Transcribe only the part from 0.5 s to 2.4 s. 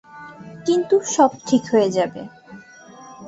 কিন্তু সব ঠিক হয়ে যাবে।